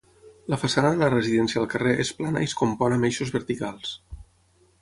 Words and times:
La 0.53 0.57
façana 0.61 0.89
de 0.95 1.01
la 1.03 1.09
residència 1.15 1.61
al 1.63 1.69
carrer 1.75 1.93
és 2.05 2.13
plana 2.21 2.43
i 2.47 2.49
es 2.51 2.57
compon 2.63 2.97
amb 2.97 3.09
eixos 3.11 3.37
verticals. 3.39 3.97